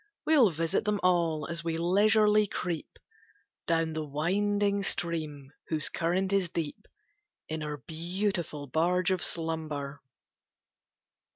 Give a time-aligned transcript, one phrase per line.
[0.25, 2.97] We'll visit them all as we leisurely creep
[3.67, 6.87] Down the winding stream whose current is deep,
[7.47, 10.01] In our beautiful barge of Slumber.